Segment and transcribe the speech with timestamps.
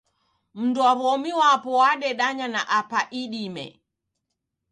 [0.55, 3.65] Mundu wa w'omi wapo wadendanya na apa idime.